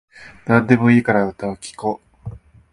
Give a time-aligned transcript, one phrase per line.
[0.47, 2.29] なんでもいいから歌を聴こう